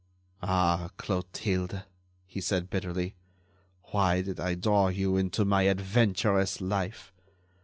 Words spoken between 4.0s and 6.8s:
did I draw you into my adventurous